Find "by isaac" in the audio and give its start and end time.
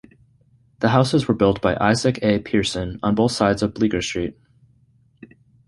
1.61-2.17